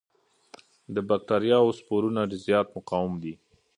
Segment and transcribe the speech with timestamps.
[0.93, 3.33] د بکټریاوو سپورونه زیات مقاوم دي.